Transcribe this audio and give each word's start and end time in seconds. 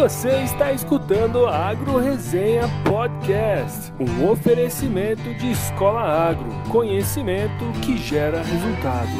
Você 0.00 0.30
está 0.44 0.72
escutando 0.72 1.44
a 1.44 1.68
Agro 1.68 1.98
Resenha 1.98 2.62
Podcast, 2.88 3.92
um 4.00 4.30
oferecimento 4.30 5.22
de 5.34 5.50
Escola 5.50 6.00
Agro, 6.00 6.48
conhecimento 6.70 7.70
que 7.82 7.98
gera 7.98 8.42
resultado. 8.42 9.10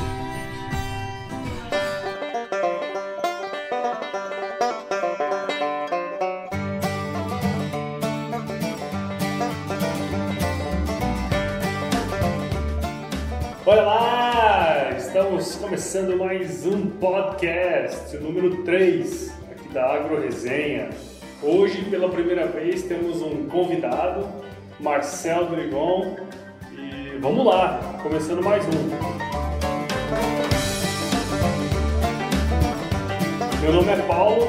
Olha 13.66 13.82
lá! 13.82 14.90
Estamos 14.96 15.56
começando 15.56 16.16
mais 16.16 16.64
um 16.64 16.86
podcast, 16.86 18.16
número 18.16 18.64
3 18.64 19.30
aqui 19.30 19.39
da 19.72 19.94
Agro 19.94 20.20
Resenha. 20.20 20.90
Hoje, 21.42 21.84
pela 21.84 22.08
primeira 22.08 22.46
vez, 22.46 22.82
temos 22.82 23.22
um 23.22 23.48
convidado, 23.48 24.28
Marcel 24.78 25.46
Drigon. 25.46 26.16
E 26.72 27.18
vamos 27.18 27.46
lá, 27.46 27.80
começando 28.02 28.42
mais 28.42 28.64
um. 28.66 28.90
Meu 33.62 33.72
nome 33.72 33.92
é 33.92 33.96
Paulo 34.06 34.48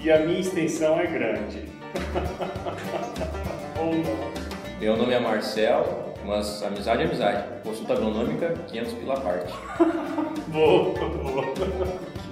e 0.00 0.10
a 0.10 0.20
minha 0.20 0.40
extensão 0.40 0.98
é 0.98 1.06
grande. 1.06 1.68
Ou 3.78 3.92
não. 3.92 4.34
Meu 4.80 4.96
nome 4.96 5.14
é 5.14 5.20
Marcel, 5.20 6.14
mas 6.24 6.62
amizade 6.62 7.02
é 7.02 7.06
amizade. 7.06 7.44
Consulta 7.62 7.94
agronômica, 7.94 8.54
500 8.68 8.92
pila 8.94 9.20
parte. 9.20 9.52
Boa, 10.48 10.94
boa. 10.94 11.44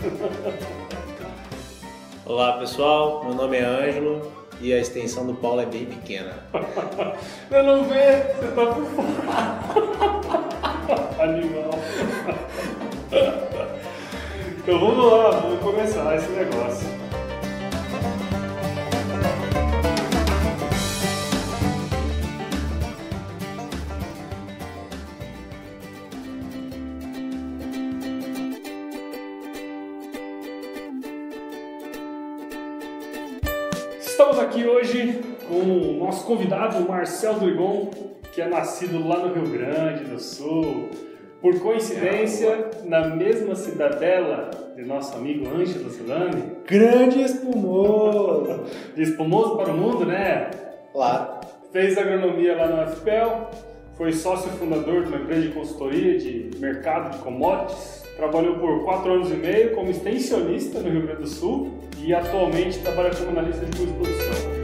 Que 0.00 0.08
bosta. 0.08 0.89
Olá 2.32 2.52
pessoal, 2.52 3.24
meu 3.24 3.34
nome 3.34 3.56
é 3.56 3.64
Ângelo 3.64 4.30
e 4.60 4.72
a 4.72 4.78
extensão 4.78 5.26
do 5.26 5.34
Paulo 5.34 5.62
é 5.62 5.66
bem 5.66 5.84
pequena. 5.84 6.32
Eu 7.50 7.64
não 7.64 7.82
vê, 7.82 8.22
você 8.38 8.46
tá 8.54 8.66
por 8.66 8.84
fora. 8.84 9.08
Animal. 11.24 11.70
Então 14.58 14.78
vamos 14.78 15.12
lá, 15.12 15.30
vamos 15.40 15.58
começar 15.58 16.14
esse 16.14 16.30
negócio. 16.30 16.99
Aqui 34.40 34.64
hoje 34.64 35.20
com 35.46 35.54
o 35.54 35.98
nosso 35.98 36.24
convidado, 36.24 36.80
Marcel 36.88 37.34
Duigon, 37.34 37.90
que 38.32 38.40
é 38.40 38.48
nascido 38.48 39.06
lá 39.06 39.18
no 39.18 39.34
Rio 39.34 39.52
Grande 39.52 40.04
do 40.04 40.18
Sul. 40.18 40.88
Por 41.42 41.58
coincidência, 41.60 42.70
na 42.84 43.08
mesma 43.08 43.54
cidadela 43.54 44.50
de 44.76 44.82
nosso 44.82 45.16
amigo 45.16 45.48
Ângelo 45.48 45.90
Silani, 45.90 46.42
Grande 46.66 47.22
espumoso! 47.22 48.64
de 48.94 49.02
espumoso 49.02 49.56
para 49.56 49.72
o 49.72 49.76
mundo, 49.76 50.04
né? 50.04 50.50
Lá. 50.94 51.40
Fez 51.72 51.96
agronomia 51.96 52.56
lá 52.56 52.66
no 52.66 52.96
FPEL, 52.96 53.48
foi 53.96 54.12
sócio 54.12 54.50
fundador 54.52 55.04
de 55.04 55.08
uma 55.08 55.18
empresa 55.18 55.42
de 55.42 55.52
consultoria 55.52 56.18
de 56.18 56.50
mercado 56.58 57.16
de 57.16 57.22
commodities, 57.22 57.99
trabalhou 58.20 58.56
por 58.58 58.84
quatro 58.84 59.12
anos 59.14 59.30
e 59.30 59.34
meio 59.34 59.74
como 59.74 59.90
extensionista 59.90 60.78
no 60.80 60.90
Rio 60.90 61.02
Grande 61.06 61.22
do 61.22 61.26
Sul 61.26 61.78
e 61.98 62.12
atualmente 62.12 62.78
trabalha 62.80 63.10
como 63.16 63.30
analista 63.30 63.64
de 63.64 63.70
custo 63.78 63.86
de 63.86 63.92
produção. 63.94 64.60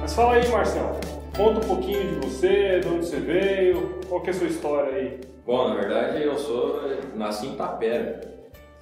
Mas 0.00 0.14
fala 0.14 0.34
aí, 0.34 0.48
Marcel, 0.48 0.98
conta 1.36 1.64
um 1.64 1.68
pouquinho 1.68 2.20
de 2.20 2.26
você, 2.26 2.80
de 2.80 2.88
onde 2.88 3.06
você 3.06 3.16
veio, 3.16 4.00
qual 4.08 4.20
que 4.20 4.30
é 4.30 4.32
a 4.32 4.36
sua 4.36 4.46
história 4.48 4.94
aí? 4.94 5.20
Bom, 5.46 5.68
na 5.68 5.74
verdade 5.76 6.22
eu 6.22 6.38
sou. 6.38 6.80
nasci 7.14 7.46
em 7.48 7.54
Tapera. 7.56 8.20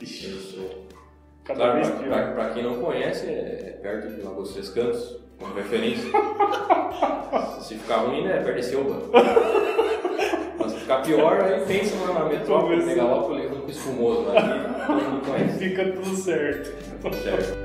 Eu 0.01 0.05
Ixi, 0.05 0.31
sou. 0.33 0.71
cada 1.45 1.59
Claro, 1.61 1.75
vez 1.77 1.89
pra, 1.89 1.99
pior. 1.99 2.11
pra- 2.13 2.33
pra 2.33 2.51
quem 2.51 2.63
não 2.63 2.81
conhece, 2.81 3.27
é 3.27 3.79
perto 3.83 4.09
de 4.15 4.23
Lagoa 4.23 4.43
dos 4.43 4.53
Três 4.53 4.69
Cantos, 4.71 5.19
como 5.39 5.55
referência. 5.55 6.11
Se 7.61 7.75
ficar 7.75 7.99
ruim, 7.99 8.25
né? 8.25 8.41
Perto 8.43 8.57
de 8.57 8.65
Silva. 8.65 9.03
Mas 10.59 10.73
se 10.73 10.79
ficar 10.79 11.03
pior, 11.03 11.41
aí 11.41 11.61
pensa 11.67 11.97
na 12.13 12.25
metrópole, 12.25 12.83
megalópole, 12.83 13.47
um 13.47 13.69
espumoso. 13.69 14.31
Ali 14.31 14.87
todo 14.87 15.03
mundo 15.03 15.27
conhece. 15.27 15.59
Fica 15.59 15.85
tudo 15.85 16.17
certo. 16.17 16.73
Certo. 17.23 17.59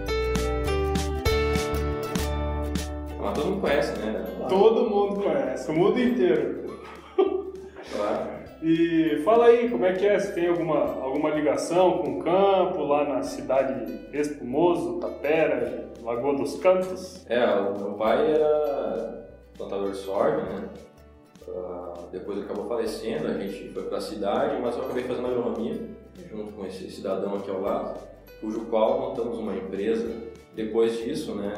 Mas 3.19 3.33
todo 3.33 3.45
mundo 3.47 3.61
conhece, 3.61 3.99
né? 3.99 4.25
Todo 4.49 4.89
mundo 4.89 5.21
conhece, 5.21 5.71
o 5.71 5.73
mundo 5.73 5.99
inteiro. 5.99 6.63
Claro. 7.95 8.43
E 8.61 9.21
fala 9.25 9.47
aí, 9.47 9.69
como 9.69 9.85
é 9.85 9.93
que 9.93 10.05
é? 10.05 10.19
Você 10.19 10.31
tem 10.33 10.47
alguma, 10.47 11.01
alguma 11.01 11.29
ligação 11.29 11.97
com 11.99 12.19
o 12.19 12.23
campo 12.23 12.83
lá 12.83 13.03
na 13.03 13.23
cidade 13.23 13.85
de 13.85 14.17
Espumoso, 14.17 14.99
Tapera, 14.99 15.89
Lagoa 16.03 16.35
dos 16.35 16.57
Cantos? 16.57 17.25
É, 17.29 17.45
o 17.45 17.77
meu 17.79 17.93
pai 17.93 18.33
era 18.33 19.25
plantador 19.57 19.91
de 19.91 19.97
soja, 19.97 20.37
né? 20.37 20.69
Ah, 21.47 21.93
depois 22.11 22.39
acabou 22.39 22.67
falecendo, 22.67 23.27
a 23.27 23.33
gente 23.33 23.69
foi 23.69 23.83
para 23.83 23.99
a 23.99 24.01
cidade, 24.01 24.61
mas 24.61 24.75
eu 24.75 24.83
acabei 24.83 25.03
fazendo 25.03 25.27
agronomia 25.27 25.79
junto 26.29 26.51
com 26.51 26.65
esse 26.65 26.91
cidadão 26.91 27.35
aqui 27.35 27.49
ao 27.49 27.61
lado, 27.61 27.99
cujo 28.41 28.65
qual 28.65 28.99
montamos 28.99 29.37
uma 29.37 29.55
empresa. 29.55 30.09
Depois 30.53 30.97
disso, 30.97 31.35
né, 31.35 31.53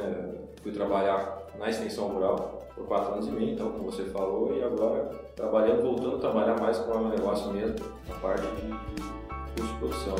fui 0.62 0.72
trabalhar 0.72 1.48
na 1.58 1.70
extensão 1.70 2.08
rural 2.08 2.68
por 2.76 2.86
quatro 2.86 3.14
anos 3.14 3.28
e 3.28 3.32
meio, 3.32 3.54
então 3.54 3.72
como 3.72 3.92
você 3.92 4.04
falou, 4.06 4.56
e 4.56 4.64
agora 4.64 5.10
trabalhando, 5.36 5.82
voltando 5.82 6.18
a 6.18 6.20
trabalhar 6.20 6.60
mais 6.60 6.78
com 6.78 6.92
o 6.92 7.10
negócio 7.10 7.52
mesmo, 7.52 7.78
na 8.08 8.16
parte 8.16 8.42
de 8.42 8.70
custo 9.60 9.74
de 9.74 9.80
produção. 9.80 10.16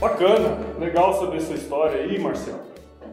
Bacana, 0.00 0.58
legal 0.78 1.12
saber 1.14 1.40
sua 1.40 1.56
história 1.56 2.00
aí, 2.00 2.18
Marcelo. 2.18 2.63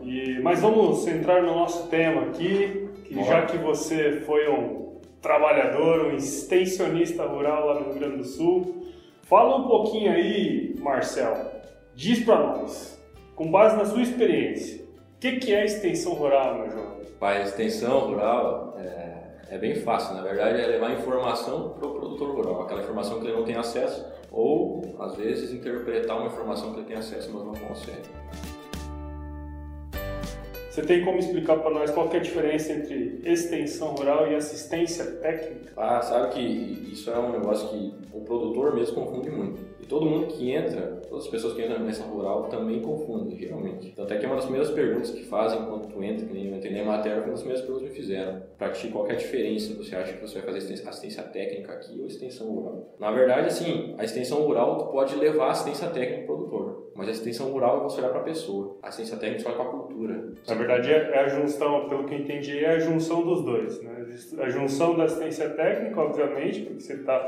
E, 0.04 0.40
mas 0.42 0.62
vamos 0.62 1.04
centrar 1.04 1.42
no 1.42 1.56
nosso 1.56 1.88
tema 1.88 2.24
aqui, 2.24 2.90
que 3.06 3.16
Bora. 3.16 3.28
já 3.28 3.46
que 3.46 3.58
você 3.58 4.22
foi 4.26 4.50
um 4.50 5.00
trabalhador, 5.22 6.08
um 6.08 6.16
extensionista 6.16 7.26
rural 7.26 7.68
lá 7.68 7.80
no 7.80 7.92
Rio 7.92 8.00
Grande 8.00 8.18
do 8.18 8.24
Sul, 8.24 8.86
fala 9.24 9.58
um 9.58 9.68
pouquinho 9.68 10.12
aí, 10.12 10.76
Marcel, 10.80 11.52
diz 11.96 12.24
pra 12.24 12.40
nós, 12.40 13.00
com 13.36 13.52
base 13.52 13.78
na 13.78 13.86
sua 13.86 14.02
experiência, 14.02 14.82
o 14.84 15.20
que, 15.20 15.38
que 15.38 15.54
é 15.54 15.66
extensão 15.66 16.14
rural, 16.14 16.56
meu 16.56 16.72
jovem? 16.72 17.06
Para 17.20 17.40
a 17.40 17.42
extensão 17.44 18.00
rural 18.00 18.76
é, 18.80 19.56
é 19.56 19.58
bem 19.60 19.76
fácil, 19.76 20.16
na 20.16 20.24
verdade 20.24 20.60
é 20.60 20.66
levar 20.66 20.92
informação 20.94 21.76
para 21.78 21.88
o 21.88 21.94
produtor 21.94 22.36
rural, 22.36 22.64
aquela 22.64 22.82
informação 22.82 23.20
que 23.20 23.28
ele 23.28 23.38
não 23.38 23.44
tem 23.44 23.56
acesso, 23.56 24.04
ou 24.32 24.82
às 25.00 25.16
vezes 25.16 25.54
interpretar 25.54 26.18
uma 26.18 26.28
informação 26.28 26.74
que 26.74 26.80
ele 26.80 26.88
tem 26.88 26.98
acesso, 26.98 27.30
mas 27.32 27.46
não 27.46 27.54
consegue. 27.68 28.10
Você 30.72 30.84
tem 30.84 31.04
como 31.04 31.20
explicar 31.20 31.58
para 31.58 31.70
nós 31.70 31.92
qual 31.92 32.10
é 32.14 32.16
a 32.16 32.20
diferença 32.22 32.72
entre 32.72 33.20
extensão 33.26 33.90
rural 33.90 34.32
e 34.32 34.36
assistência 34.36 35.04
técnica? 35.04 35.74
Ah, 35.76 36.02
sabe 36.02 36.34
que 36.34 36.40
isso 36.94 37.12
é 37.12 37.20
um 37.20 37.34
negócio 37.34 37.68
que 37.68 37.94
o 38.14 38.22
produtor 38.22 38.74
mesmo 38.74 38.96
confunde 38.96 39.30
muito. 39.30 39.60
E 39.82 39.86
todo 39.86 40.06
mundo 40.06 40.28
que 40.28 40.50
entra, 40.50 41.02
todas 41.10 41.26
as 41.26 41.30
pessoas 41.30 41.56
que 41.56 41.62
entram 41.62 41.80
na 41.80 41.90
extensão 41.90 42.14
rural 42.14 42.44
também 42.44 42.80
confundem, 42.80 43.38
geralmente. 43.38 43.92
Tanto 43.98 44.14
é 44.14 44.18
que 44.18 44.24
é 44.24 44.30
uma 44.30 44.36
das 44.38 44.46
primeiras 44.46 44.72
perguntas 44.72 45.12
que 45.12 45.26
fazem 45.26 45.60
quando 45.66 45.88
tu 45.90 46.02
entra, 46.02 46.26
que 46.26 46.34
nem 46.34 46.48
eu 46.48 46.56
entrei 46.56 46.74
na 46.74 46.86
matéria, 46.86 47.18
foi 47.18 47.26
uma 47.26 47.32
das 47.34 47.42
primeiras 47.42 47.66
perguntas 47.66 47.90
que 47.90 47.94
me 47.94 48.02
fizeram. 48.02 48.42
Pra 48.58 48.70
ti, 48.70 48.88
qual 48.88 49.08
é 49.08 49.12
a 49.12 49.16
diferença? 49.16 49.74
Você 49.74 49.94
acha 49.94 50.14
que 50.14 50.22
você 50.22 50.36
vai 50.40 50.54
fazer 50.54 50.74
assistência- 50.74 51.24
técnica 51.24 51.74
aqui 51.74 52.00
ou 52.00 52.08
extensão 52.08 52.48
rural? 52.48 52.96
Na 52.98 53.12
verdade, 53.12 53.48
assim, 53.48 53.94
a 53.98 54.06
extensão 54.06 54.42
rural 54.44 54.78
tu 54.78 54.86
pode 54.86 55.18
levar 55.18 55.48
a 55.48 55.52
assistência 55.52 55.90
técnica 55.90 56.26
pro 56.28 56.38
produtor. 56.38 56.71
Mas 56.96 57.08
a 57.08 57.12
extensão 57.12 57.52
rural 57.52 57.80
é 57.80 57.84
você 57.84 58.00
olhar 58.00 58.12
pra 58.12 58.22
pessoa. 58.22 58.78
A 58.82 58.88
assistência 58.88 59.18
técnica 59.18 59.44
você 59.44 59.50
olha 59.50 59.58
pra 59.58 59.72
cultura. 59.72 60.34
Na 60.48 60.56
verdade, 60.56 60.92
é 60.92 61.12
é 61.12 61.20
a 61.20 61.28
junção, 61.28 61.88
pelo 61.88 62.06
que 62.06 62.14
eu 62.14 62.20
entendi, 62.20 62.64
é 62.64 62.72
a 62.72 62.80
junção 62.80 63.24
dos 63.24 63.44
dois. 63.44 63.82
Né? 63.82 64.06
A 64.40 64.50
junção 64.50 64.96
da 64.96 65.06
assistência 65.06 65.50
técnica, 65.50 66.00
obviamente, 66.02 66.62
porque 66.62 66.82
você 66.82 66.94
está 66.94 67.20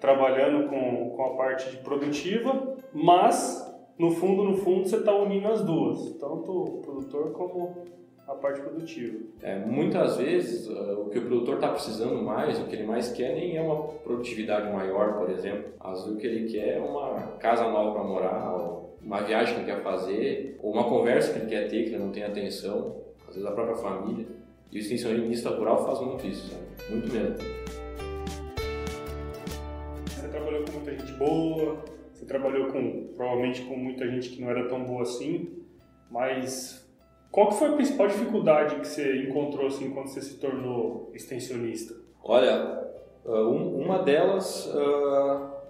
trabalhando 0.00 0.68
com, 0.68 1.10
com 1.10 1.24
a 1.24 1.36
parte 1.36 1.70
de 1.70 1.78
produtiva, 1.78 2.76
mas 2.92 3.66
no 3.98 4.10
fundo, 4.10 4.44
no 4.44 4.56
fundo, 4.58 4.86
você 4.86 4.96
está 4.96 5.14
unindo 5.14 5.48
as 5.48 5.62
duas, 5.62 6.12
tanto 6.18 6.52
o 6.52 6.82
produtor 6.82 7.32
como 7.32 7.84
a 8.28 8.34
parte 8.34 8.60
produtiva. 8.60 9.18
É, 9.40 9.58
muitas 9.58 10.16
vezes 10.16 10.68
uh, 10.68 11.00
o 11.00 11.10
que 11.10 11.18
o 11.18 11.22
produtor 11.26 11.54
está 11.54 11.68
precisando 11.68 12.20
mais, 12.22 12.58
o 12.58 12.66
que 12.66 12.74
ele 12.74 12.84
mais 12.84 13.12
quer 13.12 13.34
nem 13.34 13.56
é 13.56 13.62
uma 13.62 13.84
produtividade 13.84 14.70
maior, 14.72 15.14
por 15.18 15.30
exemplo. 15.30 15.72
Às 15.80 16.00
vezes 16.00 16.14
o 16.14 16.18
que 16.18 16.26
ele 16.26 16.50
quer 16.50 16.76
é 16.76 16.80
uma 16.80 17.36
casa 17.38 17.70
nova 17.70 17.92
para 17.92 18.02
morar, 18.02 18.54
ou 18.54 18.85
uma 19.06 19.22
viagem 19.22 19.54
que 19.54 19.60
ele 19.60 19.72
quer 19.72 19.82
fazer, 19.84 20.58
ou 20.60 20.72
uma 20.72 20.82
conversa 20.82 21.32
que 21.32 21.38
ele 21.38 21.46
quer 21.46 21.68
ter 21.68 21.84
que 21.84 21.90
ele 21.90 21.98
não 21.98 22.10
tem 22.10 22.24
atenção, 22.24 23.02
às 23.28 23.36
vezes 23.36 23.48
a 23.48 23.52
própria 23.52 23.76
família. 23.76 24.26
E 24.72 24.78
o 24.78 24.80
extensionista 24.80 25.50
rural 25.50 25.86
faz 25.86 26.00
muito 26.00 26.26
isso, 26.26 26.48
sabe? 26.50 26.64
Muito 26.90 27.12
mesmo. 27.12 27.36
Você 30.08 30.28
trabalhou 30.28 30.64
com 30.64 30.72
muita 30.72 30.90
gente 30.90 31.12
boa, 31.12 31.84
Você 32.16 32.24
trabalhou 32.24 32.72
com, 32.72 33.08
provavelmente 33.14 33.62
com 33.62 33.76
muita 33.76 34.08
gente 34.08 34.30
que 34.30 34.40
não 34.40 34.50
era 34.50 34.66
tão 34.68 34.82
boa 34.84 35.02
assim, 35.02 35.62
mas 36.10 36.90
qual 37.30 37.48
que 37.48 37.56
foi 37.56 37.68
a 37.68 37.72
principal 37.72 38.08
dificuldade 38.08 38.76
que 38.76 38.88
você 38.88 39.22
encontrou 39.22 39.66
assim 39.66 39.90
quando 39.90 40.08
você 40.08 40.22
se 40.22 40.38
tornou 40.38 41.10
extensionista? 41.14 41.94
Olha, 42.24 42.88
uma 43.24 43.98
delas 43.98 44.66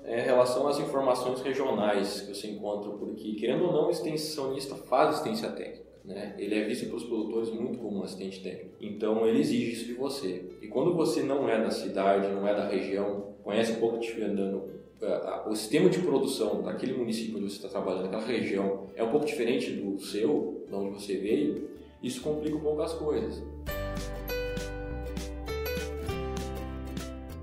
é 0.06 0.20
relação 0.20 0.68
às 0.68 0.78
informações 0.78 1.40
regionais 1.40 2.20
que 2.20 2.34
você 2.34 2.48
encontra, 2.48 2.90
porque 2.90 3.32
querendo 3.34 3.64
ou 3.64 3.72
não, 3.72 3.88
o 3.88 3.90
extensionista 3.90 4.76
faz 4.76 5.10
assistência 5.10 5.50
técnica. 5.50 5.84
Né? 6.04 6.36
Ele 6.38 6.54
é 6.54 6.64
visto 6.64 6.86
pelos 6.86 7.02
produtores 7.02 7.50
muito 7.50 7.78
como 7.78 7.98
um 7.98 8.02
assistente 8.04 8.40
técnico. 8.40 8.76
Então 8.80 9.26
ele 9.26 9.40
exige 9.40 9.72
isso 9.72 9.84
de 9.86 9.94
você. 9.94 10.44
E 10.62 10.68
quando 10.68 10.94
você 10.94 11.22
não 11.22 11.48
é 11.48 11.60
da 11.60 11.70
cidade, 11.70 12.28
não 12.28 12.46
é 12.46 12.54
da 12.54 12.68
região, 12.68 13.34
conhece 13.42 13.72
um 13.72 13.80
pouco 13.80 13.98
de 13.98 14.22
andando 14.22 14.76
o 15.46 15.54
sistema 15.54 15.90
de 15.90 15.98
produção 15.98 16.62
daquele 16.62 16.94
município 16.94 17.36
onde 17.36 17.50
você 17.50 17.56
está 17.56 17.68
trabalhando, 17.68 18.04
daquela 18.04 18.24
região, 18.24 18.86
é 18.94 19.04
um 19.04 19.10
pouco 19.10 19.26
diferente 19.26 19.70
do 19.72 19.98
seu, 20.00 20.64
de 20.66 20.74
onde 20.74 20.94
você 20.94 21.18
veio, 21.18 21.68
isso 22.02 22.22
complica 22.22 22.56
um 22.56 22.60
pouco 22.60 22.80
as 22.80 22.94
coisas. 22.94 23.42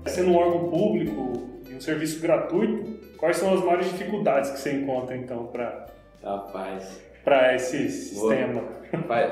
Sendo 0.06 0.30
um 0.30 0.36
órgão 0.36 0.68
público 0.68 1.53
um 1.76 1.80
serviço 1.80 2.20
gratuito, 2.20 3.16
quais 3.16 3.36
são 3.36 3.52
as 3.54 3.60
maiores 3.60 3.86
dificuldades 3.90 4.50
que 4.50 4.58
você 4.58 4.72
encontra 4.72 5.16
então 5.16 5.46
para 5.46 5.86
Rapaz, 6.22 7.02
para 7.22 7.54
esse 7.54 7.90
sistema? 7.90 8.62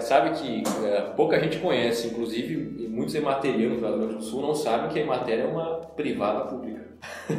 Sabe 0.01 0.39
que 0.39 0.63
é, 0.85 1.01
pouca 1.17 1.41
gente 1.41 1.59
conhece, 1.59 2.09
inclusive 2.09 2.89
muitos 2.89 3.15
ematerianos 3.15 3.81
do 3.81 3.87
Rio 3.87 3.99
Grande 3.99 4.15
do 4.17 4.23
Sul 4.23 4.43
não 4.43 4.55
sabem 4.55 4.91
que 4.91 4.99
a 4.99 5.03
Emater 5.03 5.41
é 5.41 5.47
uma 5.47 5.77
privada 5.97 6.45
pública. 6.47 6.83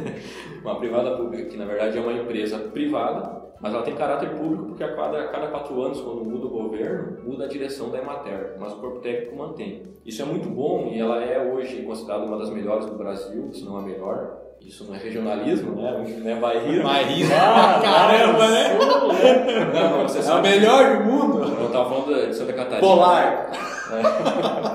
uma 0.62 0.78
privada 0.78 1.16
pública, 1.16 1.48
que 1.48 1.56
na 1.56 1.64
verdade 1.64 1.96
é 1.96 2.00
uma 2.00 2.12
empresa 2.12 2.58
privada, 2.58 3.44
mas 3.60 3.72
ela 3.72 3.82
tem 3.82 3.94
caráter 3.94 4.30
público 4.30 4.64
porque 4.64 4.82
a 4.82 4.94
cada, 4.94 5.20
a 5.20 5.28
cada 5.28 5.46
quatro 5.48 5.80
anos, 5.80 6.00
quando 6.00 6.24
muda 6.24 6.46
o 6.46 6.50
governo, 6.50 7.22
muda 7.24 7.44
a 7.44 7.48
direção 7.48 7.90
da 7.90 7.98
Emater, 7.98 8.56
mas 8.58 8.72
o 8.72 8.76
corpo 8.76 9.00
técnico 9.00 9.36
mantém. 9.36 9.82
Isso 10.04 10.20
é 10.20 10.24
muito 10.24 10.48
bom 10.48 10.90
e 10.92 10.98
ela 10.98 11.22
é 11.22 11.52
hoje 11.52 11.82
considerada 11.82 12.24
uma 12.24 12.38
das 12.38 12.50
melhores 12.50 12.86
do 12.86 12.96
Brasil, 12.96 13.52
se 13.52 13.64
não 13.64 13.76
a 13.76 13.82
melhor, 13.82 14.43
isso 14.66 14.84
não 14.84 14.94
é 14.94 14.98
regionalismo, 14.98 15.80
né? 15.80 16.04
Não 16.18 16.30
é 16.30 16.34
bairrismo. 16.36 16.84
Bairrismo. 16.84 17.34
Ah, 17.34 17.80
caramba, 17.82 18.48
né? 18.48 18.78
Não, 19.74 20.02
você 20.02 20.22
sabe. 20.22 20.48
É 20.48 20.52
o 20.52 20.54
melhor 20.54 20.96
do 20.96 21.04
mundo. 21.04 21.44
Eu 21.60 21.70
tava 21.70 21.88
falando 21.88 22.28
de 22.28 22.34
Santa 22.34 22.52
Catarina. 22.54 22.80
Polar. 22.80 23.50
É. 23.92 24.73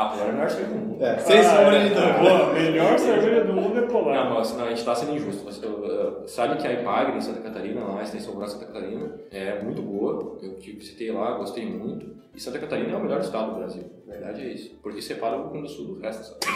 Ah, 0.00 0.08
polar 0.08 0.26
é 0.26 0.30
a 0.30 0.32
melhor 0.32 0.48
cerveja 0.48 0.70
do 0.70 0.76
mundo. 0.76 1.04
É, 1.04 1.18
sem 1.18 1.40
ah, 1.40 1.44
sombra 1.44 1.78
de 1.78 1.88
dúvida. 1.90 2.10
A 2.10 2.52
melhor 2.54 2.98
cerveja 2.98 3.44
do 3.44 3.52
mundo 3.52 3.78
é 3.78 3.82
polar. 3.82 4.24
Não, 4.24 4.34
mas 4.34 4.56
não, 4.56 4.64
a 4.64 4.68
gente 4.68 4.78
está 4.78 4.94
sendo 4.94 5.14
injusto. 5.14 5.44
Você, 5.44 5.66
uh, 5.66 6.26
sabe 6.26 6.56
que 6.56 6.66
a 6.66 6.72
Ipagre 6.72 7.18
em 7.18 7.20
Santa 7.20 7.40
Catarina, 7.40 7.84
lá, 7.84 8.00
a 8.00 8.02
extensão 8.02 8.32
rural 8.32 8.48
Santa 8.48 8.64
Catarina, 8.64 9.14
é 9.30 9.62
muito 9.62 9.82
boa. 9.82 10.38
Eu 10.42 10.56
visitei 10.56 11.12
lá, 11.12 11.32
gostei 11.32 11.66
muito. 11.66 12.18
E 12.34 12.40
Santa 12.40 12.58
Catarina 12.58 12.94
é 12.94 12.96
o 12.96 13.02
melhor 13.02 13.20
estado 13.20 13.52
do 13.52 13.58
Brasil. 13.58 13.84
A 14.08 14.10
verdade 14.10 14.40
é 14.40 14.52
isso. 14.52 14.74
Porque 14.82 15.02
separa 15.02 15.36
o 15.36 15.42
Rio 15.42 15.50
Grande 15.50 15.66
do 15.66 15.72
Sul 15.72 15.86
do 15.94 16.00
resto. 16.00 16.34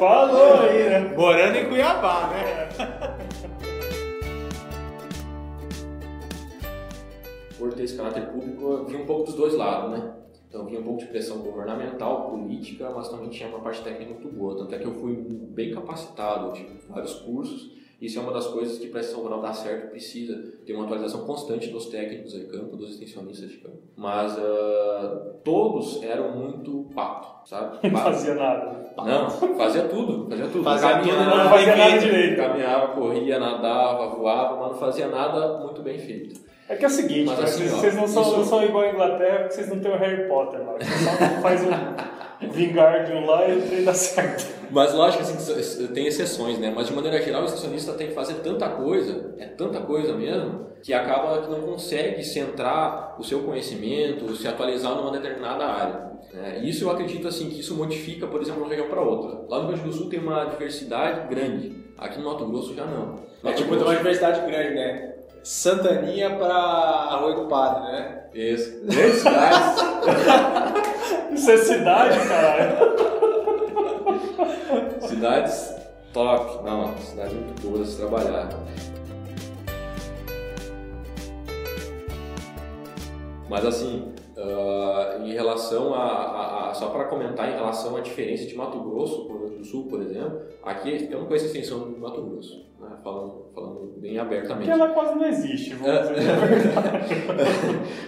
Falou 0.00 0.62
aí, 0.62 0.88
né? 0.88 1.14
Morando 1.16 1.56
em 1.56 1.68
Cuiabá, 1.68 2.28
né? 2.28 2.68
Por 7.56 7.72
ter 7.74 7.84
esse 7.84 7.96
caráter 7.96 8.26
público, 8.32 8.64
eu 8.64 8.86
vi 8.86 8.96
um 8.96 9.06
pouco 9.06 9.24
dos 9.24 9.34
dois 9.34 9.54
lados, 9.54 9.90
né? 9.90 10.14
Então 10.50 10.66
vinha 10.66 10.80
um 10.80 10.82
pouco 10.82 10.98
de 10.98 11.06
pressão 11.06 11.38
governamental, 11.38 12.28
política, 12.28 12.90
mas 12.90 13.08
também 13.08 13.30
tinha 13.30 13.48
uma 13.48 13.60
parte 13.60 13.82
técnica 13.82 14.12
muito 14.12 14.28
boa. 14.28 14.56
Tanto 14.56 14.74
é 14.74 14.78
que 14.78 14.84
eu 14.84 14.94
fui 14.94 15.14
bem 15.14 15.72
capacitado, 15.72 16.52
tive 16.52 16.76
vários 16.88 17.14
cursos. 17.14 17.78
Isso 18.00 18.18
é 18.18 18.22
uma 18.22 18.32
das 18.32 18.48
coisas 18.48 18.78
que 18.78 18.88
para 18.88 18.98
a 18.98 19.00
extensão 19.02 19.22
rural 19.22 19.42
dar 19.42 19.52
certo 19.52 19.90
precisa 19.90 20.34
ter 20.66 20.72
uma 20.72 20.86
atualização 20.86 21.24
constante 21.24 21.68
dos 21.68 21.86
técnicos 21.86 22.32
de 22.32 22.46
campo, 22.46 22.76
dos 22.76 22.90
extensionistas 22.90 23.50
de 23.50 23.58
campo. 23.58 23.78
Mas 23.94 24.36
uh, 24.38 25.34
todos 25.44 26.02
eram 26.02 26.34
muito 26.36 26.90
pato, 26.94 27.48
sabe? 27.48 27.78
Não 27.88 28.00
fazia 28.00 28.34
nada. 28.34 28.92
Não, 28.96 29.30
fazia 29.30 29.82
tudo, 29.82 30.28
fazia 30.28 30.48
tudo. 30.48 30.64
Fazia 30.64 30.88
caminhava, 30.88 31.24
tudo, 31.24 31.36
não 31.36 31.50
fazia 31.50 31.76
nada 31.76 31.98
direito. 31.98 32.36
Caminhava, 32.36 32.88
corria, 32.88 33.38
nadava, 33.38 34.08
voava, 34.08 34.56
mas 34.56 34.72
não 34.72 34.78
fazia 34.78 35.08
nada 35.08 35.58
muito 35.58 35.80
bem 35.80 35.98
feito. 35.98 36.49
É 36.70 36.76
que 36.76 36.84
é 36.84 36.88
o 36.88 36.90
seguinte, 36.90 37.26
Mas, 37.26 37.40
assim, 37.40 37.64
vocês, 37.66 37.72
ó, 37.72 37.76
vocês 37.78 37.94
não, 37.96 38.06
são, 38.06 38.22
isso- 38.22 38.36
não 38.38 38.44
são 38.44 38.62
igual 38.64 38.84
a 38.84 38.88
Inglaterra 38.90 39.38
porque 39.40 39.54
vocês 39.54 39.68
não 39.68 39.80
têm 39.80 39.90
o 39.92 39.96
Harry 39.98 40.28
Potter 40.28 40.60
lá. 40.64 40.74
Você 40.78 41.04
só 41.04 41.10
faz 41.42 41.62
um 41.64 42.48
Vingardium 42.48 43.26
lá 43.26 43.46
e 43.48 43.58
o 43.58 43.62
trem 43.62 43.84
dá 43.84 43.92
certo. 43.94 44.46
Mas 44.70 44.94
lógico 44.94 45.22
assim, 45.22 45.86
tem 45.88 46.06
exceções, 46.06 46.58
né? 46.58 46.72
Mas 46.74 46.86
de 46.86 46.92
maneira 46.94 47.20
geral, 47.20 47.42
o 47.42 47.44
extensionista 47.44 47.92
tem 47.94 48.06
que 48.08 48.14
fazer 48.14 48.34
tanta 48.34 48.68
coisa, 48.68 49.34
é 49.38 49.46
tanta 49.46 49.80
coisa 49.80 50.14
mesmo, 50.14 50.66
que 50.82 50.94
acaba 50.94 51.42
que 51.42 51.50
não 51.50 51.60
consegue 51.62 52.22
centrar 52.22 53.16
o 53.18 53.24
seu 53.24 53.40
conhecimento, 53.42 54.34
se 54.36 54.46
atualizar 54.48 54.94
numa 54.94 55.10
determinada 55.10 55.64
área. 55.64 56.10
né? 56.32 56.60
Isso 56.62 56.84
eu 56.84 56.90
acredito 56.90 57.26
assim 57.28 57.50
que 57.50 57.60
isso 57.60 57.74
modifica, 57.74 58.26
por 58.26 58.40
exemplo, 58.40 58.60
de 58.60 58.66
uma 58.66 58.70
região 58.70 58.88
para 58.88 59.00
outra. 59.02 59.40
Lá 59.48 59.58
no 59.58 59.68
Rio 59.68 59.76
Grande 59.76 59.90
do 59.90 59.92
Sul 59.92 60.08
tem 60.08 60.20
uma 60.20 60.44
diversidade 60.44 61.28
grande, 61.28 61.84
aqui 61.98 62.18
no 62.20 62.30
Mato 62.30 62.46
Grosso 62.46 62.74
já 62.74 62.86
não. 62.86 63.16
É 63.44 63.52
tipo 63.52 63.76
de 63.76 63.82
uma 63.82 63.90
universidade 63.90 64.40
grande, 64.48 64.74
né? 64.74 65.14
Santaninha 65.42 66.36
pra 66.36 66.54
Arroio 66.54 67.36
do 67.42 67.48
Padre, 67.48 67.82
né? 67.92 68.24
Isso. 68.34 68.80
Cidades. 69.18 69.84
Isso 71.32 71.50
é 71.50 71.56
cidade, 71.56 72.18
caralho. 72.28 72.76
Cidades 75.00 75.74
top. 76.12 76.64
Não, 76.64 76.96
cidades 76.98 77.32
muito 77.32 77.62
boas 77.62 77.86
de 77.86 77.92
se 77.92 77.98
trabalhar. 77.98 78.48
Mas 83.48 83.64
assim, 83.64 84.12
ah, 84.38 85.16
em 85.24 85.32
relação 85.32 85.92
a- 85.94 85.98
a- 85.98 86.49
Só 86.80 86.88
para 86.88 87.04
comentar 87.04 87.46
em 87.46 87.56
relação 87.56 87.94
à 87.94 88.00
diferença 88.00 88.46
de 88.46 88.54
Mato 88.56 88.80
Grosso 88.80 89.26
para 89.26 89.34
o 89.34 89.38
Rio 89.40 89.46
Grande 89.48 89.58
do 89.58 89.64
Sul, 89.66 89.86
por 89.86 90.00
exemplo, 90.00 90.40
aqui 90.62 91.08
eu 91.10 91.18
não 91.20 91.26
conheço 91.26 91.44
a 91.44 91.48
extensão 91.48 91.80
do 91.80 91.98
Mato 92.00 92.22
Grosso, 92.22 92.66
né? 92.80 92.88
falando, 93.04 93.44
falando 93.54 93.92
bem 93.98 94.18
abertamente. 94.18 94.66
Porque 94.66 94.70
ela 94.82 94.88
quase 94.94 95.14
não 95.14 95.26
existe, 95.26 95.74
vamos 95.74 95.88
É. 95.94 96.14
dizer. 96.14 96.32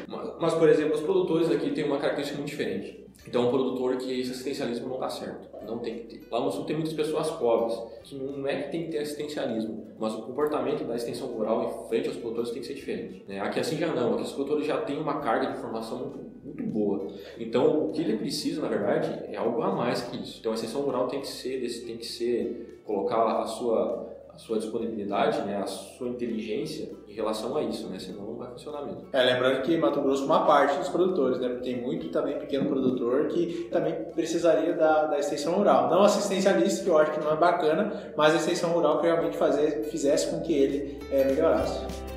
Mas, 0.08 0.30
mas, 0.40 0.54
por 0.54 0.68
exemplo, 0.70 0.94
os 0.94 1.00
produtores 1.02 1.50
aqui 1.50 1.70
têm 1.72 1.84
uma 1.84 1.98
característica 1.98 2.38
muito 2.38 2.48
diferente. 2.50 3.01
Então, 3.26 3.46
um 3.48 3.50
produtor 3.50 3.96
que 3.96 4.20
esse 4.20 4.32
assistencialismo 4.32 4.88
não 4.88 4.98
dá 4.98 5.08
certo. 5.08 5.48
Não 5.64 5.78
tem 5.78 5.98
que 5.98 6.18
ter. 6.18 6.28
Lá 6.30 6.40
no 6.40 6.50
sul 6.50 6.64
tem 6.64 6.74
muitas 6.74 6.92
pessoas 6.92 7.30
pobres, 7.30 7.78
que 8.02 8.16
não 8.16 8.46
é 8.48 8.62
que 8.62 8.72
tem 8.72 8.84
que 8.86 8.92
ter 8.92 8.98
assistencialismo, 8.98 9.86
mas 9.98 10.12
o 10.14 10.22
comportamento 10.22 10.84
da 10.84 10.96
extensão 10.96 11.28
rural 11.28 11.64
em 11.64 11.88
frente 11.88 12.08
aos 12.08 12.16
produtores 12.16 12.50
tem 12.50 12.60
que 12.60 12.66
ser 12.66 12.74
diferente. 12.74 13.24
né? 13.28 13.40
Aqui 13.40 13.60
assim 13.60 13.76
já 13.76 13.94
não. 13.94 14.14
Aqui 14.14 14.22
os 14.22 14.32
produtores 14.32 14.66
já 14.66 14.78
têm 14.80 14.98
uma 14.98 15.20
carga 15.20 15.46
de 15.46 15.58
informação 15.58 15.98
muito, 15.98 16.18
muito 16.44 16.62
boa. 16.64 17.06
Então, 17.38 17.86
o 17.86 17.92
que 17.92 18.00
ele 18.00 18.16
precisa, 18.16 18.60
na 18.60 18.68
verdade, 18.68 19.08
é 19.32 19.36
algo 19.36 19.62
a 19.62 19.70
mais 19.72 20.02
que 20.02 20.16
isso. 20.20 20.38
Então, 20.40 20.50
a 20.50 20.54
extensão 20.56 20.82
rural 20.82 21.06
tem 21.06 21.20
que 21.20 21.28
ser, 21.28 21.60
tem 21.86 21.96
que 21.96 22.06
ser 22.06 22.82
colocar 22.84 23.40
a 23.40 23.46
sua 23.46 24.11
a 24.34 24.38
sua 24.38 24.58
disponibilidade, 24.58 25.42
né, 25.42 25.56
a 25.56 25.66
sua 25.66 26.08
inteligência 26.08 26.90
em 27.06 27.12
relação 27.12 27.56
a 27.56 27.62
isso, 27.62 27.88
né, 27.88 27.98
senão 27.98 28.24
não 28.24 28.36
vai 28.36 28.50
funcionar 28.50 28.82
mesmo. 28.82 29.08
É, 29.12 29.22
lembrando 29.22 29.62
que 29.62 29.76
Mato 29.76 30.00
Grosso 30.00 30.22
é 30.22 30.26
uma 30.26 30.46
parte 30.46 30.78
dos 30.78 30.88
produtores, 30.88 31.38
né? 31.38 31.48
Porque 31.48 31.70
tem 31.70 31.80
muito 31.80 32.08
também 32.08 32.38
pequeno 32.38 32.68
produtor 32.68 33.28
que 33.28 33.68
também 33.70 33.94
precisaria 34.14 34.72
da, 34.74 35.06
da 35.06 35.18
extensão 35.18 35.54
rural. 35.54 35.90
Não 35.90 36.02
assistencialista, 36.02 36.82
que 36.82 36.90
eu 36.90 36.98
acho 36.98 37.12
que 37.12 37.20
não 37.20 37.32
é 37.32 37.36
bacana, 37.36 38.12
mas 38.16 38.32
a 38.32 38.36
extensão 38.36 38.70
rural 38.70 39.00
que 39.00 39.06
realmente 39.06 39.36
fazer, 39.36 39.84
fizesse 39.84 40.30
com 40.30 40.40
que 40.40 40.52
ele 40.52 40.98
é, 41.10 41.24
melhorasse. 41.24 42.11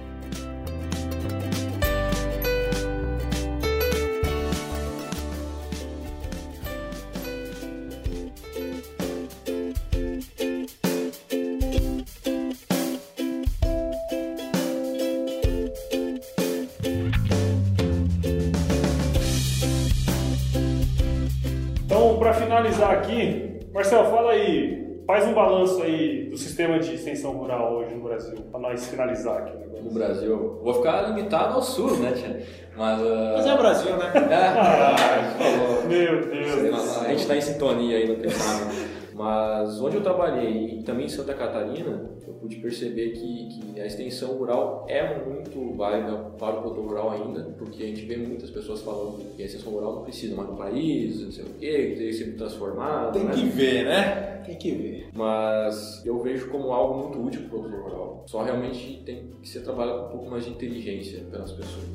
Finalizar 22.55 22.91
aqui, 22.91 23.59
Marcelo, 23.73 24.09
fala 24.09 24.31
aí, 24.31 25.01
faz 25.05 25.27
um 25.27 25.33
balanço 25.33 25.81
aí 25.83 26.29
do 26.29 26.37
sistema 26.37 26.79
de 26.79 26.95
extensão 26.95 27.33
rural 27.33 27.73
hoje 27.73 27.93
no 27.93 28.03
Brasil, 28.03 28.37
para 28.49 28.59
nós 28.61 28.87
finalizar 28.87 29.39
aqui. 29.39 29.65
No 29.83 29.91
Brasil, 29.91 30.59
vou 30.63 30.73
ficar 30.75 31.01
limitado 31.09 31.55
ao 31.55 31.61
sul, 31.61 31.97
né, 31.97 32.13
tia? 32.13 32.41
Mas, 32.77 33.01
uh... 33.01 33.33
Mas 33.35 33.45
é 33.45 33.53
o 33.53 33.57
Brasil, 33.57 33.97
né? 33.97 34.11
Ah, 34.31 34.95
falou. 35.37 35.83
Meu 35.87 36.25
Deus. 36.25 36.97
A 36.97 37.09
gente 37.09 37.19
está 37.19 37.35
em 37.35 37.41
sintonia 37.41 37.97
aí 37.97 38.07
no 38.07 38.15
pensamento. 38.15 38.94
Mas 39.15 39.79
onde 39.79 39.95
eu 39.95 40.03
trabalhei 40.03 40.79
e 40.79 40.83
também 40.83 41.05
em 41.05 41.09
Santa 41.09 41.33
Catarina, 41.33 42.11
eu 42.27 42.33
pude 42.33 42.57
perceber 42.57 43.11
que, 43.11 43.47
que 43.47 43.79
a 43.79 43.85
extensão 43.85 44.37
rural 44.37 44.85
é 44.89 45.23
muito 45.23 45.73
válida 45.77 46.17
para 46.37 46.57
o 46.57 46.61
produtor 46.61 46.85
rural 46.85 47.11
ainda, 47.11 47.43
porque 47.57 47.81
a 47.81 47.85
gente 47.85 48.05
vê 48.05 48.17
muitas 48.17 48.49
pessoas 48.49 48.81
falando 48.81 49.33
que 49.33 49.41
a 49.41 49.45
extensão 49.45 49.71
rural 49.71 49.95
não 49.95 50.03
precisa 50.03 50.35
mais 50.35 50.49
do 50.49 50.55
país, 50.57 51.21
não 51.21 51.31
sei 51.31 51.45
o 51.45 51.49
quê, 51.57 51.91
que 51.91 51.95
tem 51.95 52.07
que 52.07 52.13
ser 52.13 52.35
transformado. 52.35 53.13
Tem 53.13 53.23
né? 53.23 53.33
que 53.33 53.45
ver, 53.45 53.85
né? 53.85 54.41
Tem 54.45 54.57
que 54.57 54.71
ver. 54.71 55.07
Mas 55.13 56.05
eu 56.05 56.19
vejo 56.19 56.49
como 56.49 56.73
algo 56.73 57.07
muito 57.07 57.25
útil 57.25 57.47
para 57.47 57.57
o 57.57 57.61
produtor 57.61 57.83
rural. 57.83 58.25
Só 58.27 58.43
realmente 58.43 59.01
tem 59.05 59.29
que 59.41 59.47
ser 59.47 59.61
trabalhado 59.61 59.99
com 59.99 60.07
um 60.07 60.09
pouco 60.09 60.29
mais 60.29 60.43
de 60.43 60.51
inteligência 60.51 61.23
pelas 61.31 61.53
pessoas. 61.53 61.85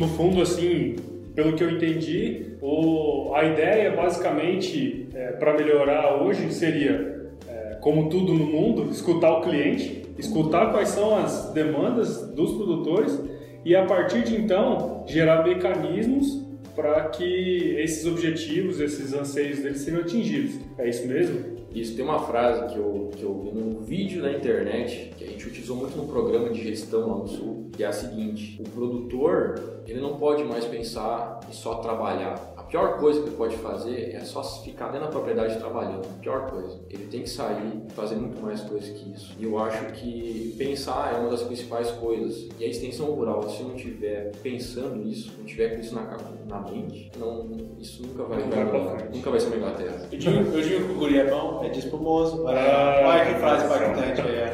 No 0.00 0.06
fundo, 0.06 0.40
assim, 0.40 0.94
pelo 1.38 1.52
que 1.52 1.62
eu 1.62 1.70
entendi, 1.70 2.56
o, 2.60 3.32
a 3.32 3.44
ideia 3.44 3.92
basicamente 3.92 5.06
é, 5.14 5.28
para 5.28 5.56
melhorar 5.56 6.20
hoje 6.20 6.52
seria, 6.52 7.30
é, 7.48 7.76
como 7.80 8.08
tudo 8.08 8.34
no 8.34 8.44
mundo, 8.44 8.90
escutar 8.90 9.30
o 9.38 9.42
cliente, 9.42 10.04
escutar 10.18 10.72
quais 10.72 10.88
são 10.88 11.16
as 11.16 11.52
demandas 11.52 12.26
dos 12.32 12.54
produtores 12.54 13.16
e 13.64 13.76
a 13.76 13.86
partir 13.86 14.24
de 14.24 14.34
então 14.34 15.04
gerar 15.06 15.44
mecanismos 15.44 16.44
para 16.74 17.04
que 17.04 17.76
esses 17.78 18.04
objetivos, 18.04 18.80
esses 18.80 19.14
anseios 19.14 19.60
deles 19.60 19.78
sejam 19.78 20.00
atingidos. 20.00 20.58
É 20.76 20.88
isso 20.88 21.06
mesmo? 21.06 21.57
Isso 21.72 21.94
tem 21.94 22.04
uma 22.04 22.20
frase 22.20 22.72
que 22.72 22.78
eu, 22.78 23.10
que 23.14 23.22
eu 23.22 23.40
vi 23.40 23.50
num 23.52 23.80
vídeo 23.80 24.22
na 24.22 24.32
internet 24.32 25.12
que 25.16 25.24
a 25.24 25.26
gente 25.26 25.46
utilizou 25.46 25.76
muito 25.76 25.96
no 25.96 26.06
programa 26.06 26.50
de 26.50 26.62
gestão 26.62 27.08
lá 27.08 27.16
no 27.16 27.28
Sul, 27.28 27.70
que 27.72 27.84
é 27.84 27.86
a 27.86 27.92
seguinte: 27.92 28.60
o 28.60 28.68
produtor 28.70 29.82
ele 29.86 30.00
não 30.00 30.16
pode 30.16 30.44
mais 30.44 30.64
pensar 30.64 31.40
em 31.48 31.52
só 31.52 31.76
trabalhar. 31.76 32.34
A 32.68 32.70
pior 32.70 32.98
coisa 32.98 33.22
que 33.22 33.28
ele 33.30 33.36
pode 33.36 33.56
fazer 33.56 34.14
é 34.14 34.20
só 34.20 34.42
ficar 34.44 34.88
dentro 34.88 35.06
da 35.06 35.10
propriedade 35.10 35.56
trabalhando. 35.56 36.04
A 36.06 36.20
pior 36.20 36.50
coisa. 36.50 36.78
Ele 36.90 37.06
tem 37.06 37.22
que 37.22 37.30
sair 37.30 37.80
e 37.88 37.92
fazer 37.94 38.16
muito 38.16 38.42
mais 38.42 38.60
coisas 38.60 38.90
que 38.90 39.10
isso. 39.10 39.34
E 39.38 39.44
eu 39.44 39.58
acho 39.58 39.86
que 39.94 40.54
pensar 40.58 41.14
é 41.14 41.18
uma 41.18 41.30
das 41.30 41.42
principais 41.44 41.90
coisas. 41.92 42.46
E 42.58 42.64
a 42.66 42.68
extensão 42.68 43.06
rural, 43.06 43.48
se 43.48 43.62
não 43.62 43.74
tiver 43.74 44.32
pensando 44.42 44.96
nisso, 44.96 45.32
não 45.38 45.46
tiver 45.46 45.76
com 45.76 45.80
isso 45.80 45.94
na, 45.94 46.14
na 46.46 46.60
mente, 46.70 47.10
não, 47.18 47.48
isso 47.80 48.02
nunca 48.06 48.24
vai, 48.24 48.38
Não 48.38 48.50
vai 48.50 49.08
nunca 49.14 49.30
vai 49.30 49.40
ser 49.40 49.46
uma 49.46 49.56
Inglaterra. 49.56 50.06
Eu 50.12 50.18
digo, 50.18 50.36
eu 50.36 50.60
digo 50.62 50.84
que 50.88 50.92
o 50.92 50.94
guri 50.96 51.18
é 51.20 51.24
bom, 51.30 51.64
é 51.64 51.70
despumoso. 51.70 52.44
Olha, 52.44 52.60
Ah, 52.60 53.00
olha 53.08 53.24
que 53.24 53.34
frase 53.40 53.64
impactante 53.64 54.20
aí. 54.20 54.34
é. 54.40 54.52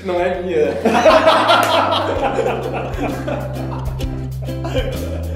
Não 0.06 0.18
é 0.18 0.42
minha. 0.42 0.72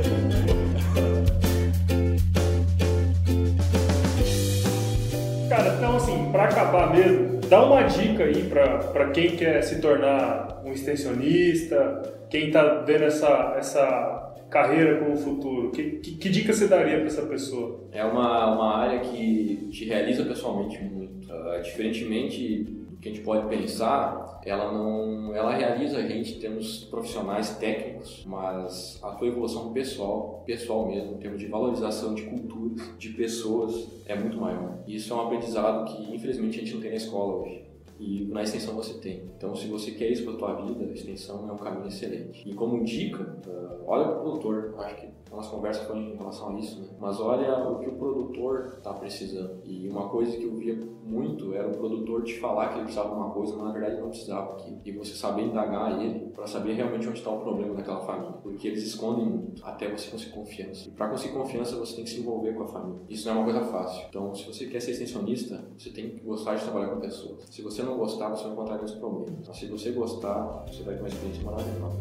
acabar 6.57 6.91
mesmo, 6.91 7.39
dá 7.49 7.63
uma 7.67 7.83
dica 7.83 8.25
aí 8.25 8.49
para 8.49 9.11
quem 9.11 9.37
quer 9.37 9.63
se 9.63 9.79
tornar 9.79 10.63
um 10.65 10.73
extensionista, 10.73 12.03
quem 12.31 12.51
tá 12.51 12.83
vendo 12.87 13.05
essa, 13.05 13.55
essa 13.59 14.35
carreira 14.49 14.99
como 14.99 15.17
futuro. 15.19 15.71
Que, 15.71 15.83
que, 15.99 16.17
que 16.17 16.29
dica 16.31 16.55
você 16.55 16.67
daria 16.67 16.97
para 16.97 17.07
essa 17.07 17.23
pessoa? 17.27 17.87
É 17.93 18.03
uma, 18.03 18.55
uma 18.55 18.77
área 18.79 19.01
que 19.01 19.69
te 19.71 19.85
realiza 19.85 20.25
pessoalmente 20.25 20.83
muito. 20.83 21.31
Ah, 21.31 21.59
diferentemente 21.59 22.86
que 23.01 23.09
a 23.09 23.13
gente 23.13 23.25
pode 23.25 23.49
pensar, 23.49 24.41
ela 24.45 24.73
não, 24.73 25.35
ela 25.35 25.55
realiza 25.55 25.99
a 25.99 26.07
gente 26.07 26.35
em 26.35 26.39
termos 26.39 26.85
profissionais 26.85 27.57
técnicos, 27.59 28.25
mas 28.27 28.99
a 29.03 29.11
tua 29.13 29.29
evolução 29.29 29.73
pessoal, 29.73 30.43
pessoal 30.47 30.87
mesmo, 30.87 31.15
em 31.15 31.19
termos 31.19 31.41
de 31.41 31.47
valorização 31.47 32.15
de 32.15 32.23
culturas, 32.23 32.81
de 32.99 33.11
pessoas, 33.11 33.89
é 34.07 34.15
muito 34.15 34.37
maior. 34.39 34.79
Isso 34.87 35.13
é 35.13 35.17
um 35.17 35.21
aprendizado 35.21 35.85
que 35.87 36.15
infelizmente 36.15 36.59
a 36.59 36.61
gente 36.61 36.75
não 36.75 36.81
tem 36.81 36.91
na 36.91 36.97
escola 36.97 37.43
hoje. 37.43 37.76
E 37.99 38.27
na 38.27 38.43
extensão 38.43 38.75
você 38.75 38.95
tem. 38.95 39.25
Então, 39.37 39.55
se 39.55 39.67
você 39.67 39.93
quer 39.93 40.11
isso 40.11 40.25
para 40.25 40.35
tua 40.35 40.55
vida, 40.63 40.85
a 40.85 40.93
extensão 40.93 41.49
é 41.49 41.53
um 41.53 41.57
caminho 41.57 41.87
excelente. 41.89 42.49
E 42.49 42.55
como 42.55 42.85
dica, 42.85 43.39
ah, 43.49 43.77
olha 43.87 44.05
para 44.09 44.19
o 44.19 44.23
produtor. 44.23 44.75
Acho 44.79 44.97
que 44.97 45.07
a 45.31 45.37
nossa 45.37 45.51
conversa 45.51 45.85
foi 45.85 45.99
em 45.99 46.17
relação 46.17 46.51
a 46.51 46.59
isso, 46.59 46.81
né? 46.81 46.89
Mas 47.01 47.19
olha 47.21 47.69
o 47.69 47.79
que 47.79 47.89
o 47.89 47.97
produtor 47.97 48.75
está 48.79 48.93
precisando. 48.95 49.61
E 49.65 49.89
uma 49.89 50.09
coisa 50.09 50.37
que 50.37 50.45
eu 50.45 50.55
via 50.55 50.79
muito 51.05 51.55
era 51.55 51.69
o 51.69 51.73
produtor 51.73 52.23
te 52.23 52.39
falar 52.39 52.69
que 52.69 52.75
ele 52.75 52.85
precisava 52.85 53.11
de 53.11 53.15
uma 53.17 53.31
coisa, 53.31 53.55
mas 53.57 53.67
na 53.67 53.73
verdade 53.73 54.01
não 54.01 54.09
precisava. 54.09 54.57
E 54.85 54.93
você 54.93 55.15
saber 55.15 55.43
indagar 55.43 56.01
ele 56.03 56.31
para 56.31 56.47
saber 56.47 56.75
realmente 56.75 57.09
onde 57.09 57.19
está 57.19 57.31
o 57.31 57.41
problema 57.41 57.75
daquela 57.75 58.01
família. 58.01 58.35
Porque 58.43 58.69
eles 58.69 58.83
escondem 58.83 59.25
muito 59.25 59.65
até 59.65 59.91
você 59.91 60.11
conseguir 60.11 60.33
confiança. 60.33 60.89
E 60.89 60.93
para 60.93 61.09
conseguir 61.09 61.35
confiança, 61.35 61.77
você 61.77 61.97
tem 61.97 62.05
que 62.05 62.11
se 62.11 62.21
envolver 62.21 62.53
com 62.55 62.63
a 62.63 62.67
família. 62.67 63.01
Isso 63.09 63.27
não 63.29 63.35
é 63.35 63.39
uma 63.39 63.45
coisa 63.45 63.65
fácil. 63.65 64.07
Então, 64.09 64.35
se 64.35 64.45
você 64.47 64.67
quer 64.67 64.81
ser 64.81 64.93
extensionista, 64.93 65.65
você 65.77 65.91
tem 65.91 66.11
que 66.11 66.21
gostar 66.21 66.55
de 66.55 66.63
trabalhar 66.63 66.89
com 66.89 67.01
pessoas. 67.01 67.45
Se 67.51 67.63
você 67.63 67.83
não 67.87 67.97
gostar, 67.97 68.31
você 68.31 68.43
vai 68.45 68.53
encontrar 68.53 68.77
muitos 68.77 68.95
problemas. 68.97 69.47
Mas 69.47 69.57
se 69.57 69.67
você 69.67 69.93
gostar, 69.93 70.65
você 70.67 70.83
vai 70.83 70.95
ter 70.95 71.01
uma 71.01 71.09
experiência 71.09 71.43
maravilhosa. 71.45 71.97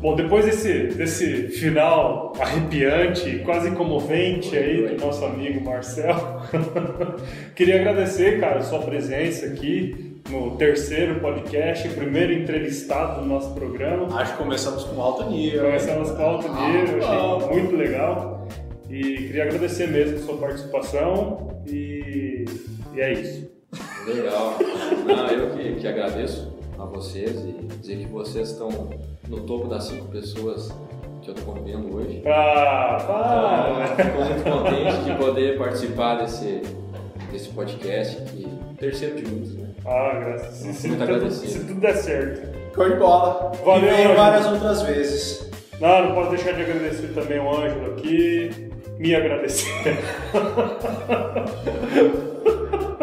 Bom, 0.00 0.16
depois 0.16 0.46
desse, 0.46 0.84
desse 0.94 1.48
final 1.48 2.32
arrepiante, 2.40 3.40
quase 3.44 3.70
comovente 3.72 4.56
aí 4.56 4.88
do 4.88 5.04
nosso 5.04 5.22
amigo 5.24 5.62
Marcel, 5.62 6.16
queria 7.54 7.80
agradecer, 7.80 8.40
cara, 8.40 8.60
a 8.60 8.62
sua 8.62 8.78
presença 8.78 9.44
aqui 9.46 10.09
no 10.30 10.56
terceiro 10.56 11.20
podcast, 11.20 11.88
primeiro 11.90 12.32
entrevistado 12.32 13.20
do 13.20 13.26
nosso 13.26 13.52
programa. 13.54 14.06
Acho 14.20 14.32
que 14.32 14.38
começamos 14.42 14.84
com 14.84 15.00
alto 15.00 15.28
nível. 15.28 15.64
Começamos 15.64 16.10
com 16.10 16.22
alto 16.22 16.48
nível, 16.48 17.00
Ah, 17.06 17.36
achei 17.36 17.48
muito 17.62 17.76
legal. 17.76 18.46
E 18.88 19.02
queria 19.02 19.44
agradecer 19.44 19.88
mesmo 19.88 20.16
a 20.18 20.20
sua 20.20 20.36
participação 20.38 21.60
e, 21.66 22.44
e 22.94 23.00
é 23.00 23.12
isso. 23.12 23.50
Legal. 24.06 24.56
Não, 25.06 25.26
eu 25.28 25.50
que, 25.56 25.74
que 25.80 25.86
agradeço 25.86 26.52
a 26.78 26.84
vocês 26.84 27.44
e 27.44 27.52
dizer 27.80 27.98
que 27.98 28.06
vocês 28.06 28.50
estão 28.50 28.68
no 29.28 29.40
topo 29.42 29.68
das 29.68 29.84
cinco 29.84 30.06
pessoas 30.08 30.72
que 31.22 31.30
eu 31.30 31.34
estou 31.34 31.54
convivendo 31.54 31.94
hoje. 31.94 32.22
Ah, 32.26 32.96
Então, 33.00 33.06
para! 33.06 33.96
Fico 33.96 34.18
muito 34.24 34.42
contente 34.42 35.04
de 35.04 35.14
poder 35.16 35.58
participar 35.58 36.16
desse, 36.16 36.62
desse 37.30 37.50
podcast, 37.50 38.20
que 38.32 38.48
terceiro 38.78 39.16
de 39.16 39.26
muitos, 39.30 39.54
né? 39.54 39.59
Ah, 39.86 40.12
graças. 40.24 40.54
Se, 40.56 40.72
se, 40.74 40.88
Muito 40.88 41.00
tudo, 41.00 41.14
agradecido. 41.14 41.52
se 41.52 41.58
tudo 41.60 41.80
der 41.80 41.96
certo. 41.96 42.74
Show 42.74 42.88
de 42.88 42.96
bola. 42.96 43.52
Valeu, 43.64 43.92
e 43.92 44.06
vem 44.06 44.14
várias 44.14 44.46
outras 44.46 44.82
vezes. 44.82 45.50
Não, 45.80 46.08
não 46.08 46.14
posso 46.14 46.30
deixar 46.30 46.52
de 46.52 46.62
agradecer 46.62 47.08
também 47.14 47.38
o 47.38 47.48
Ângelo 47.50 47.92
aqui. 47.92 48.68
Me 48.98 49.14
agradecer. 49.14 49.70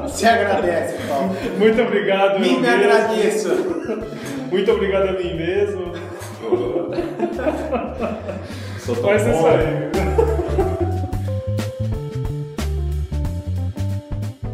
Se 0.07 0.25
agradece, 0.25 0.95
Paulo. 1.07 1.35
Muito 1.57 1.81
obrigado. 1.81 2.39
Me, 2.39 2.57
me 2.59 2.67
agradeço. 2.67 3.49
Muito 4.51 4.71
obrigado 4.71 5.09
a 5.09 5.13
mim 5.13 5.33
mesmo. 5.35 5.91
Sou 8.79 8.95
tão 8.95 9.19
ser 9.19 9.31
bom. 9.31 9.37
isso 9.39 9.47
aí. 9.47 9.89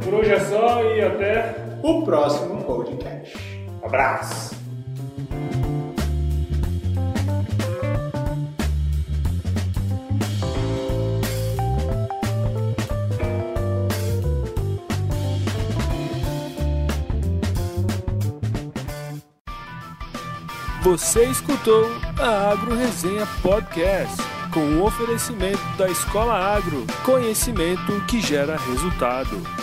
Por 0.03 0.13
hoje 0.15 0.31
é 0.31 0.39
só 0.39 0.83
e 0.95 1.01
até. 1.01 1.55
O 1.83 2.01
próximo 2.01 2.63
podcast. 2.63 3.37
Abraço. 3.83 4.55
Você 20.83 21.25
escutou 21.25 21.85
a 22.17 22.51
Agro 22.51 22.75
Resenha 22.75 23.27
Podcast, 23.41 24.15
com 24.53 24.61
o 24.61 24.85
oferecimento 24.85 25.59
da 25.77 25.89
Escola 25.89 26.33
Agro, 26.33 26.87
conhecimento 27.03 28.05
que 28.07 28.21
gera 28.21 28.55
resultado. 28.55 29.62